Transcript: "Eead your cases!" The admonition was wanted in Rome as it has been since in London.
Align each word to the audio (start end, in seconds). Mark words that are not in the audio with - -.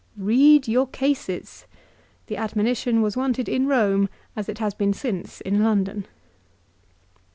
"Eead 0.19 0.67
your 0.67 0.87
cases!" 0.87 1.67
The 2.25 2.35
admonition 2.35 3.03
was 3.03 3.15
wanted 3.15 3.47
in 3.47 3.67
Rome 3.67 4.09
as 4.35 4.49
it 4.49 4.57
has 4.57 4.73
been 4.73 4.93
since 4.93 5.41
in 5.41 5.63
London. 5.63 6.07